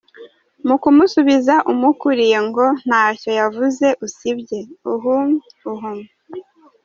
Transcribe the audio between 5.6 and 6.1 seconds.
uhm”